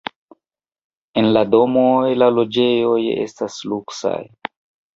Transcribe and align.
En 1.23 1.29
la 1.37 1.43
domoj 1.51 2.09
la 2.23 2.31
loĝejoj 2.39 2.99
estas 3.27 3.61
luksaj. 3.71 4.19